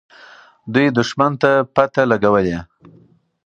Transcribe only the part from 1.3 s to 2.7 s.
ته پته لګولې.